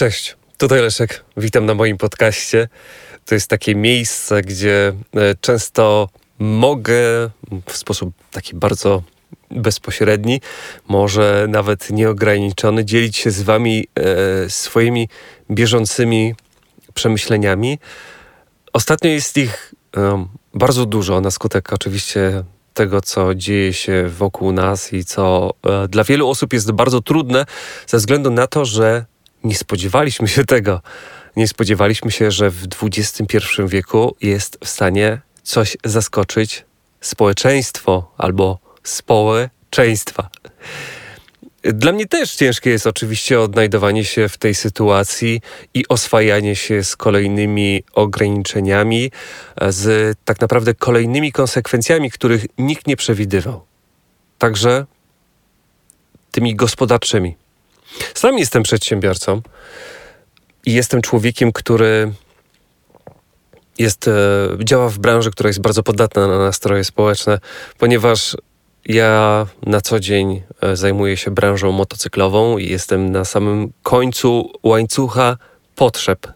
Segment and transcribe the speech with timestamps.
[0.00, 1.24] Cześć, tutaj Leszek.
[1.36, 2.68] Witam na moim podcaście.
[3.26, 7.30] To jest takie miejsce, gdzie e, często mogę
[7.66, 9.02] w sposób taki bardzo
[9.50, 10.40] bezpośredni,
[10.88, 15.08] może nawet nieograniczony, dzielić się z Wami e, swoimi
[15.50, 16.34] bieżącymi
[16.94, 17.78] przemyśleniami.
[18.72, 22.44] Ostatnio jest ich e, bardzo dużo, na skutek oczywiście
[22.74, 27.44] tego, co dzieje się wokół nas i co e, dla wielu osób jest bardzo trudne,
[27.86, 29.09] ze względu na to, że
[29.44, 30.80] nie spodziewaliśmy się tego.
[31.36, 36.64] Nie spodziewaliśmy się, że w XXI wieku jest w stanie coś zaskoczyć
[37.00, 40.30] społeczeństwo albo społeczeństwa.
[41.62, 45.40] Dla mnie też ciężkie jest oczywiście odnajdowanie się w tej sytuacji
[45.74, 49.10] i oswajanie się z kolejnymi ograniczeniami,
[49.68, 53.64] z tak naprawdę kolejnymi konsekwencjami, których nikt nie przewidywał.
[54.38, 54.86] Także
[56.30, 57.36] tymi gospodarczymi.
[58.14, 59.42] Sam jestem przedsiębiorcą
[60.66, 62.12] i jestem człowiekiem, który
[63.78, 64.12] jest, e,
[64.64, 67.38] działa w branży, która jest bardzo podatna na nastroje społeczne,
[67.78, 68.36] ponieważ
[68.86, 75.36] ja na co dzień e, zajmuję się branżą motocyklową i jestem na samym końcu łańcucha
[75.76, 76.26] potrzeb.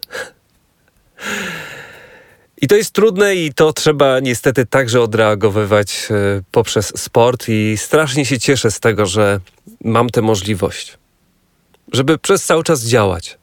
[2.63, 8.27] I to jest trudne i to trzeba niestety także odreagowywać e, poprzez sport i strasznie
[8.27, 9.41] się cieszę z tego, że
[9.85, 10.99] mam tę możliwość,
[11.93, 13.39] żeby przez cały czas działać.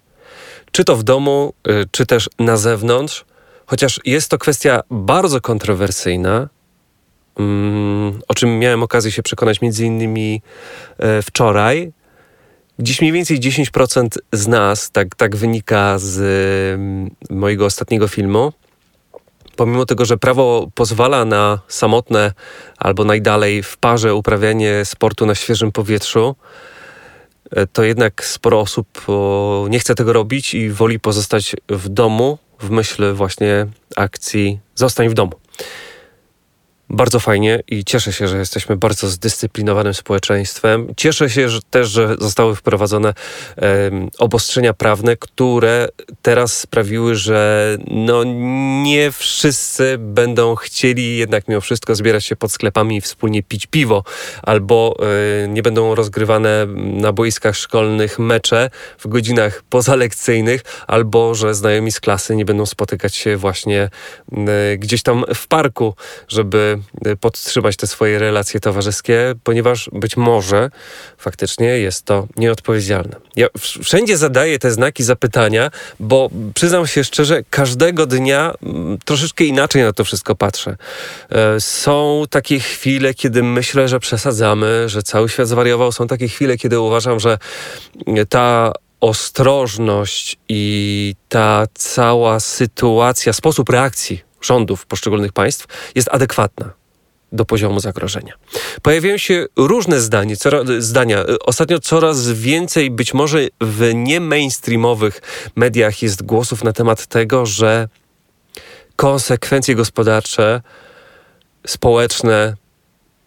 [0.72, 3.26] Czy to w domu, e, czy też na zewnątrz,
[3.66, 6.50] chociaż jest to kwestia bardzo kontrowersyjna,
[7.40, 10.42] Mm, o czym miałem okazję się przekonać między innymi
[10.98, 11.92] e, wczoraj.
[12.80, 16.20] Dziś mniej więcej 10% z nas, tak, tak wynika z
[16.76, 18.54] mm, mojego ostatniego filmu,
[19.56, 22.34] pomimo tego, że prawo pozwala na samotne
[22.78, 26.36] albo najdalej w parze uprawianie sportu na świeżym powietrzu,
[27.74, 29.06] to jednak sporo osób
[29.70, 35.14] nie chce tego robić i woli pozostać w domu w myśl właśnie akcji Zostań w
[35.14, 35.32] domu
[36.94, 40.88] bardzo fajnie i cieszę się, że jesteśmy bardzo zdyscyplinowanym społeczeństwem.
[40.98, 43.14] Cieszę się że też, że zostały wprowadzone
[43.58, 45.88] um, obostrzenia prawne, które
[46.22, 48.24] teraz sprawiły, że no,
[48.84, 54.04] nie wszyscy będą chcieli jednak mimo wszystko zbierać się pod sklepami i wspólnie pić piwo,
[54.44, 54.98] albo
[55.44, 58.70] y, nie będą rozgrywane na boiskach szkolnych mecze
[59.00, 63.90] w godzinach pozalekcyjnych, albo że znajomi z klasy nie będą spotykać się właśnie
[64.74, 65.96] y, gdzieś tam w parku,
[66.28, 66.81] żeby
[67.20, 70.70] podtrzymać te swoje relacje towarzyskie, ponieważ być może
[71.18, 73.16] faktycznie jest to nieodpowiedzialne.
[73.36, 73.48] Ja
[73.84, 79.94] wszędzie zadaję te znaki zapytania, bo przyznam się szczerze, każdego dnia mm, troszeczkę inaczej na
[79.94, 80.78] to wszystko patrzę.
[81.30, 85.92] E, są takie chwile, kiedy myślę, że przesadzamy, że cały świat zwariował.
[85.92, 87.38] Są takie chwile, kiedy uważam, że
[88.30, 96.74] ta ostrożność i ta cała sytuacja, sposób reakcji rządów poszczególnych państw jest adekwatna
[97.32, 98.34] do poziomu zagrożenia.
[98.82, 101.26] Pojawiają się różne zdanie, coraz, zdania.
[101.46, 105.22] Ostatnio coraz więcej, być może w nie mainstreamowych
[105.56, 107.88] mediach jest głosów na temat tego, że
[108.96, 110.62] konsekwencje gospodarcze,
[111.68, 112.56] społeczne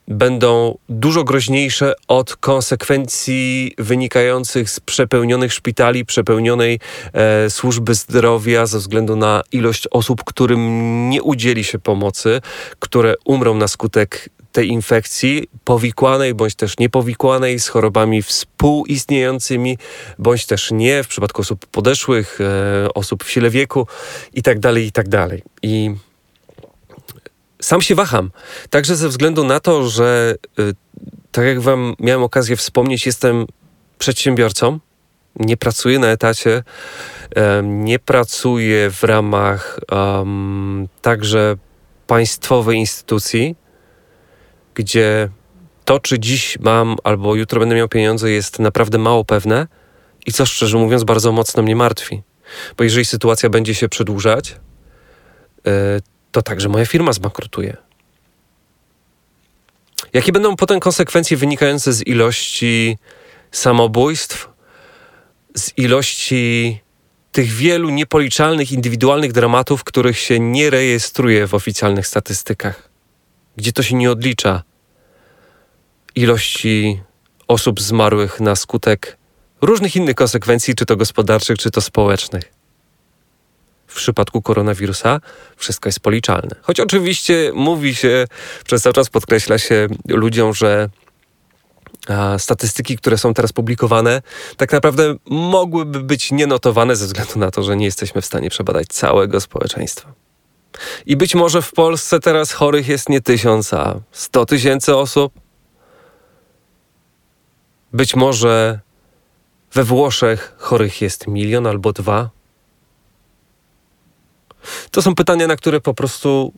[0.09, 6.81] będą dużo groźniejsze od konsekwencji wynikających z przepełnionych szpitali, przepełnionej
[7.13, 10.61] e, służby zdrowia ze względu na ilość osób, którym
[11.11, 12.41] nie udzieli się pomocy,
[12.79, 19.79] które umrą na skutek tej infekcji powikłanej bądź też niepowikłanej z chorobami współistniejącymi
[20.19, 23.87] bądź też nie w przypadku osób podeszłych, e, osób w sile wieku
[24.35, 24.61] itd.
[24.61, 25.29] Tak itd.
[25.63, 26.14] I tak
[27.65, 28.31] sam się waham.
[28.71, 30.75] Także ze względu na to, że y,
[31.33, 33.47] tak jak Wam miałem okazję wspomnieć, jestem
[33.99, 34.79] przedsiębiorcą.
[35.37, 36.63] Nie pracuję na etacie,
[37.63, 41.57] nie pracuję w ramach um, także
[42.07, 43.57] państwowej instytucji,
[44.75, 45.29] gdzie
[45.85, 49.67] to, czy dziś mam albo jutro będę miał pieniądze, jest naprawdę mało pewne
[50.27, 52.23] i co szczerze mówiąc bardzo mocno mnie martwi.
[52.77, 54.51] Bo jeżeli sytuacja będzie się przedłużać,
[55.67, 55.71] y,
[56.35, 57.77] to także moja firma zbankrutuje.
[60.13, 62.99] Jakie będą potem konsekwencje wynikające z ilości
[63.51, 64.49] samobójstw,
[65.57, 66.81] z ilości
[67.33, 72.89] tych wielu niepoliczalnych, indywidualnych dramatów, których się nie rejestruje w oficjalnych statystykach,
[73.57, 74.63] gdzie to się nie odlicza?
[76.15, 77.03] Ilości
[77.49, 79.17] osób zmarłych na skutek
[79.61, 82.54] różnych innych konsekwencji, czy to gospodarczych, czy to społecznych
[83.95, 85.21] w przypadku koronawirusa
[85.57, 86.57] wszystko jest policzalne.
[86.63, 88.27] Choć oczywiście mówi się,
[88.65, 90.89] przez cały czas podkreśla się ludziom, że
[92.39, 94.23] statystyki, które są teraz publikowane,
[94.57, 98.87] tak naprawdę mogłyby być nienotowane ze względu na to, że nie jesteśmy w stanie przebadać
[98.87, 100.13] całego społeczeństwa.
[101.07, 105.33] I być może w Polsce teraz chorych jest nie tysiąc, a sto tysięcy osób.
[107.93, 108.81] Być może
[109.73, 112.31] we Włoszech chorych jest milion albo dwa.
[114.91, 116.53] To są pytania, na które po prostu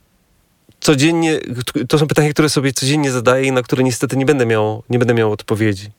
[0.80, 1.40] codziennie,
[1.88, 4.98] to są pytania, które sobie codziennie zadaję i na które niestety nie będę miał, nie
[4.98, 5.90] będę miał odpowiedzi.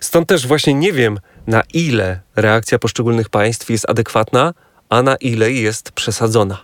[0.00, 4.54] Stąd też właśnie nie wiem, na ile reakcja poszczególnych państw jest adekwatna,
[4.88, 6.62] a na ile jest przesadzona.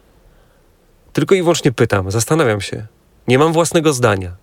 [1.13, 2.87] Tylko i wyłącznie pytam, zastanawiam się.
[3.29, 4.37] Nie mam własnego zdania.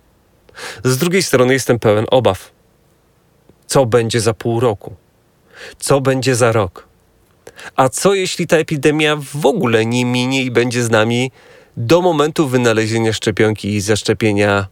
[0.84, 2.50] Z drugiej strony jestem pełen obaw.
[3.66, 4.96] Co będzie za pół roku?
[5.78, 6.88] Co będzie za rok?
[7.76, 11.30] A co jeśli ta epidemia w ogóle nie minie i będzie z nami
[11.76, 14.66] do momentu wynalezienia szczepionki i zaszczepienia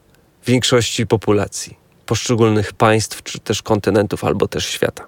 [0.47, 1.76] większości populacji,
[2.06, 5.06] poszczególnych państw, czy też kontynentów, albo też świata?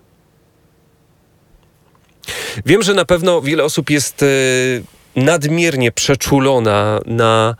[2.66, 4.26] Wiem, że na pewno wiele osób jest e,
[5.16, 7.54] nadmiernie przeczulona na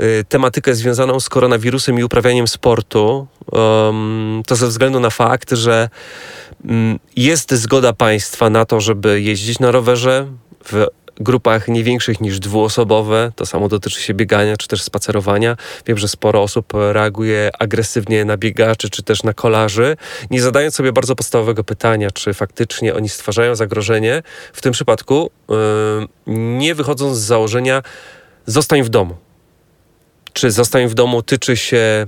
[0.00, 3.26] y, tematykę związaną z koronawirusem i uprawianiem sportu.
[4.46, 5.88] To ze względu na fakt, że
[7.16, 10.26] jest zgoda państwa na to, żeby jeździć na rowerze
[10.64, 10.86] w
[11.20, 13.32] grupach nie większych niż dwuosobowe.
[13.36, 15.56] To samo dotyczy się biegania czy też spacerowania.
[15.86, 19.96] Wiem, że sporo osób reaguje agresywnie na biegaczy czy też na kolarzy,
[20.30, 24.22] nie zadając sobie bardzo podstawowego pytania, czy faktycznie oni stwarzają zagrożenie.
[24.52, 25.56] W tym przypadku yy,
[26.58, 27.82] nie wychodząc z założenia
[28.46, 29.16] zostań w domu.
[30.32, 32.06] Czy zostań w domu tyczy się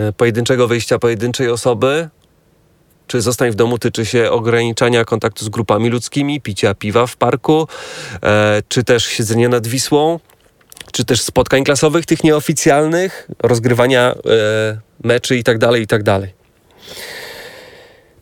[0.00, 2.08] y, pojedynczego wyjścia pojedynczej osoby,
[3.06, 7.68] czy zostań w domu tyczy się ograniczania kontaktu z grupami ludzkimi, picia piwa w parku,
[8.22, 10.20] e, czy też siedzenia nad Wisłą,
[10.92, 14.14] czy też spotkań klasowych tych nieoficjalnych, rozgrywania e,
[15.04, 16.20] meczy itd., tak itd.
[16.20, 16.30] Tak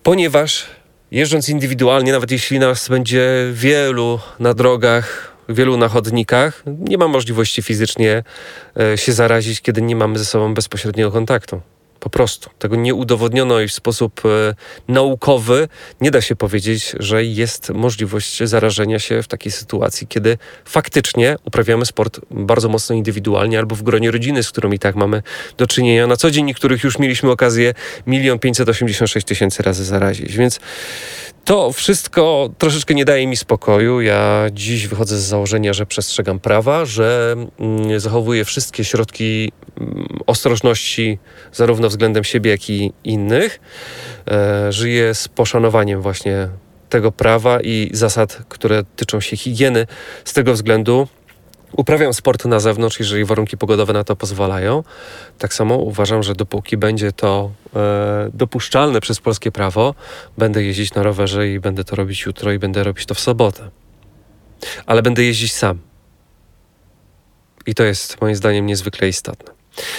[0.03, 0.67] Ponieważ
[1.11, 7.63] jeżdżąc indywidualnie, nawet jeśli nas będzie wielu na drogach, wielu na chodnikach, nie ma możliwości
[7.63, 8.25] fizycznie
[8.81, 11.61] e, się zarazić, kiedy nie mamy ze sobą bezpośredniego kontaktu.
[12.05, 12.51] Po prostu.
[12.59, 14.55] Tego nie udowodniono i w sposób e,
[14.89, 15.69] naukowy
[16.01, 21.87] nie da się powiedzieć, że jest możliwość zarażenia się w takiej sytuacji, kiedy faktycznie uprawiamy
[21.87, 25.23] sport bardzo mocno indywidualnie albo w gronie rodziny, z którą i tak mamy
[25.57, 27.75] do czynienia na co dzień i których już mieliśmy okazję
[28.07, 30.37] milion pięćset osiemdziesiąt sześć tysięcy razy zarazić.
[30.37, 30.61] Więc
[31.45, 34.01] to wszystko troszeczkę nie daje mi spokoju.
[34.01, 39.53] Ja dziś wychodzę z założenia, że przestrzegam prawa, że mm, zachowuję wszystkie środki
[40.27, 41.19] ostrożności,
[41.53, 43.61] zarówno względem siebie, jak i innych.
[44.31, 46.49] E, żyję z poszanowaniem właśnie
[46.89, 49.87] tego prawa i zasad, które tyczą się higieny.
[50.25, 51.09] Z tego względu
[51.77, 54.85] uprawiam sport na zewnątrz, jeżeli warunki pogodowe na to pozwalają.
[55.39, 59.95] Tak samo uważam, że dopóki będzie to e, dopuszczalne przez polskie prawo,
[60.39, 63.71] będę jeździć na rowerze i będę to robić jutro i będę robić to w sobotę.
[64.87, 65.79] Ale będę jeździć sam.
[67.67, 69.54] I to jest moim zdaniem niezwykle istotne.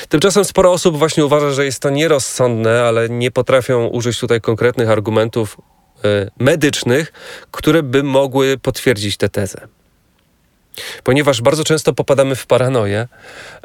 [0.09, 4.89] Tymczasem sporo osób właśnie uważa, że jest to nierozsądne, ale nie potrafią użyć tutaj konkretnych
[4.89, 5.57] argumentów
[6.05, 7.13] y, medycznych,
[7.51, 9.67] które by mogły potwierdzić tę tezę.
[11.03, 13.07] Ponieważ bardzo często popadamy w paranoję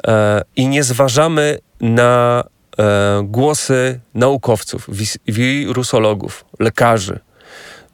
[0.07, 2.43] e, i nie zważamy na
[2.77, 4.89] e, głosy naukowców,
[5.27, 7.19] wirusologów, lekarzy.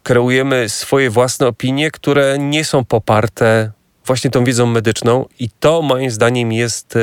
[0.04, 3.72] Kreujemy swoje własne opinie, które nie są poparte
[4.06, 7.00] właśnie tą wiedzą medyczną, i to moim zdaniem jest e,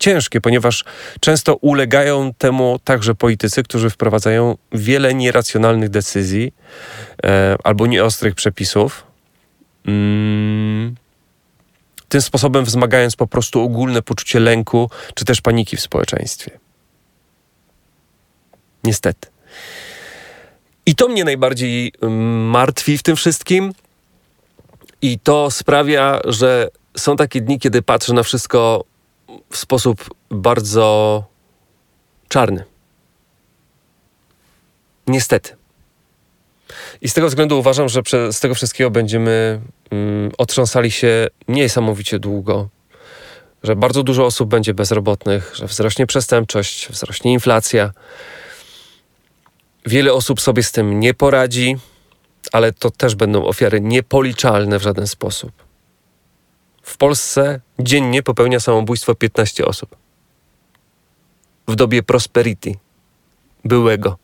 [0.00, 0.84] ciężkie, ponieważ
[1.20, 6.52] często ulegają temu także politycy, którzy wprowadzają wiele nieracjonalnych decyzji
[7.24, 9.06] e, albo nieostrych przepisów.
[9.86, 10.94] Mm,
[12.08, 16.58] tym sposobem wzmagając po prostu ogólne poczucie lęku czy też paniki w społeczeństwie.
[18.84, 19.28] Niestety.
[20.86, 23.72] I to mnie najbardziej mm, martwi w tym wszystkim.
[25.02, 28.84] I to sprawia, że są takie dni, kiedy patrzę na wszystko
[29.50, 31.24] w sposób bardzo
[32.28, 32.64] czarny.
[35.06, 35.56] Niestety.
[37.00, 39.60] I z tego względu uważam, że z tego wszystkiego będziemy
[39.90, 42.68] mm, otrząsali się niesamowicie długo.
[43.62, 47.92] Że bardzo dużo osób będzie bezrobotnych, że wzrośnie przestępczość, wzrośnie inflacja.
[49.86, 51.76] Wiele osób sobie z tym nie poradzi,
[52.52, 55.69] ale to też będą ofiary niepoliczalne w żaden sposób.
[56.82, 59.96] W Polsce dziennie popełnia samobójstwo 15 osób.
[61.68, 62.74] W dobie prosperity
[63.64, 64.18] byłego.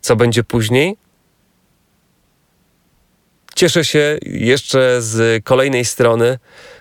[0.00, 0.96] Co będzie później?
[3.54, 6.38] Cieszę się jeszcze z kolejnej strony,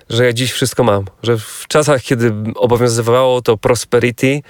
[0.10, 1.06] że ja dziś wszystko mam.
[1.24, 4.42] Że w czasach, kiedy obowiązywało to prosperity,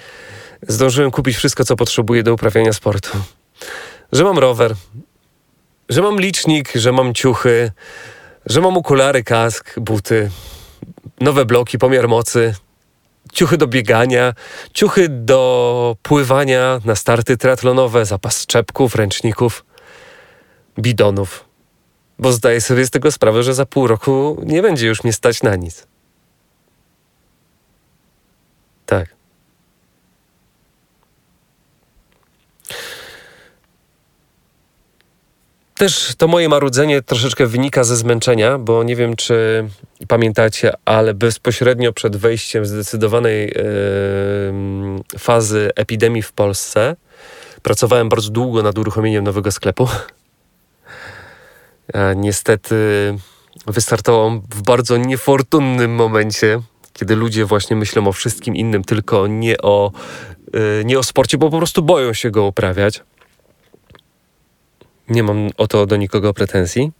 [0.68, 3.18] zdążyłem kupić wszystko, co potrzebuję do uprawiania sportu.
[4.12, 4.74] Że mam rower,
[5.88, 7.72] że mam licznik, że mam ciuchy,
[8.46, 10.30] że mam okulary, kask, buty,
[11.20, 12.54] nowe bloki, pomiar mocy,
[13.32, 14.34] ciuchy do biegania,
[14.72, 19.64] ciuchy do pływania na starty triatlonowe, zapas czepków, ręczników,
[20.78, 21.44] bidonów.
[22.18, 25.42] Bo zdaję sobie z tego sprawę, że za pół roku nie będzie już mnie stać
[25.42, 25.86] na nic.
[28.86, 29.15] Tak.
[35.76, 39.68] Też to moje marudzenie troszeczkę wynika ze zmęczenia, bo nie wiem, czy
[40.08, 46.96] pamiętacie, ale bezpośrednio przed wejściem zdecydowanej yy, fazy epidemii w Polsce
[47.62, 49.88] pracowałem bardzo długo nad uruchomieniem nowego sklepu.
[51.94, 52.76] A niestety
[53.66, 56.60] wystartował w bardzo niefortunnym momencie,
[56.92, 59.92] kiedy ludzie właśnie myślą o wszystkim innym, tylko nie o,
[60.52, 63.02] yy, nie o sporcie, bo po prostu boją się go uprawiać.
[65.08, 66.92] Nie mam o to do nikogo pretensji.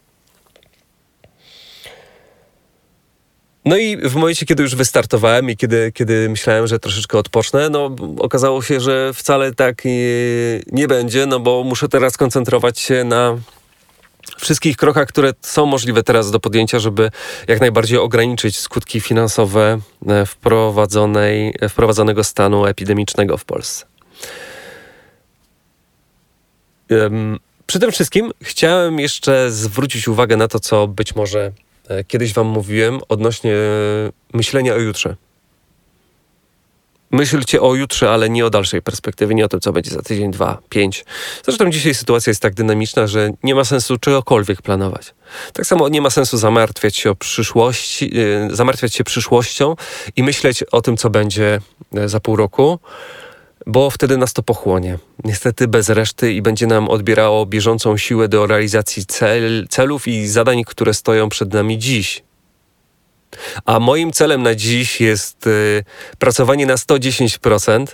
[3.64, 7.96] No i w momencie, kiedy już wystartowałem i kiedy, kiedy myślałem, że troszeczkę odpocznę, no
[8.18, 9.82] okazało się, że wcale tak
[10.72, 13.38] nie będzie, no bo muszę teraz koncentrować się na
[14.38, 17.10] wszystkich krokach, które są możliwe teraz do podjęcia, żeby
[17.48, 23.86] jak najbardziej ograniczyć skutki finansowe e, wprowadzonej, wprowadzonego stanu epidemicznego w Polsce.
[27.66, 31.52] Przy tym wszystkim chciałem jeszcze zwrócić uwagę na to, co być może
[31.88, 33.54] e, kiedyś Wam mówiłem odnośnie
[34.32, 35.16] myślenia o jutrze.
[37.10, 40.30] Myślcie o jutrze, ale nie o dalszej perspektywie, nie o tym, co będzie za tydzień,
[40.30, 41.04] dwa, pięć.
[41.44, 45.14] Zresztą dzisiaj sytuacja jest tak dynamiczna, że nie ma sensu czegokolwiek planować.
[45.52, 49.76] Tak samo nie ma sensu zamartwiać się o przyszłości, e, zamartwiać się przyszłością
[50.16, 51.60] i myśleć o tym, co będzie
[51.96, 52.78] e, za pół roku
[53.66, 54.98] bo wtedy nas to pochłonie.
[55.24, 60.64] Niestety bez reszty i będzie nam odbierało bieżącą siłę do realizacji cel, celów i zadań,
[60.64, 62.22] które stoją przed nami dziś.
[63.64, 65.84] A moim celem na dziś jest y,
[66.18, 67.86] pracowanie na 110%,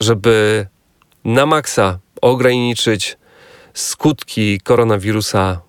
[0.00, 0.66] żeby
[1.24, 3.18] na maksa ograniczyć
[3.74, 5.60] skutki koronawirusa,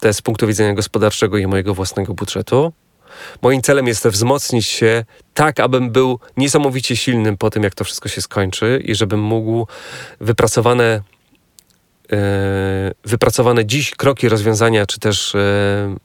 [0.00, 2.72] te z punktu widzenia gospodarczego i mojego własnego budżetu
[3.42, 8.08] Moim celem jest wzmocnić się tak, abym był niesamowicie silnym po tym, jak to wszystko
[8.08, 9.66] się skończy i żebym mógł
[10.20, 11.02] wypracowane,
[12.12, 15.96] e, wypracowane dziś kroki, rozwiązania, czy też e,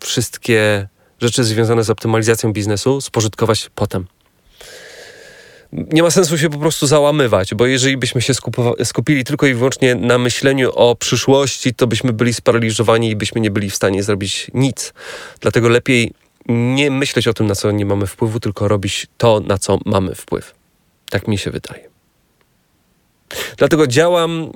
[0.00, 0.88] wszystkie
[1.20, 4.06] rzeczy związane z optymalizacją biznesu spożytkować potem
[5.72, 8.32] nie ma sensu się po prostu załamywać, bo jeżeli byśmy się
[8.84, 13.50] skupili tylko i wyłącznie na myśleniu o przyszłości, to byśmy byli sparaliżowani i byśmy nie
[13.50, 14.92] byli w stanie zrobić nic.
[15.40, 16.12] Dlatego lepiej
[16.48, 20.14] nie myśleć o tym, na co nie mamy wpływu, tylko robić to, na co mamy
[20.14, 20.54] wpływ.
[21.10, 21.90] Tak mi się wydaje.
[23.56, 24.50] Dlatego działam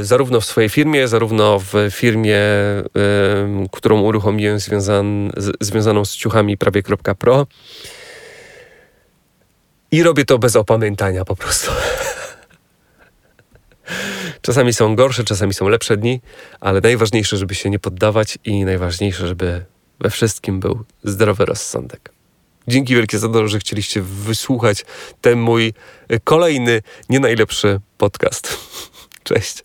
[0.00, 2.88] y, zarówno w swojej firmie, zarówno w firmie, y,
[3.72, 7.46] którą uruchomiłem związan, z, związaną z ciuchami prawie.pro.
[9.92, 11.70] I robię to bez opamiętania po prostu.
[14.42, 16.20] Czasami są gorsze, czasami są lepsze dni,
[16.60, 19.64] ale najważniejsze, żeby się nie poddawać i najważniejsze, żeby
[20.00, 22.12] we wszystkim był zdrowy rozsądek.
[22.68, 24.84] Dzięki wielkie za to, że chcieliście wysłuchać
[25.20, 25.74] ten mój
[26.24, 28.58] kolejny, nie najlepszy podcast.
[29.24, 29.64] Cześć.